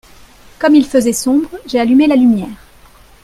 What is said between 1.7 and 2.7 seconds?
allumé la lumière.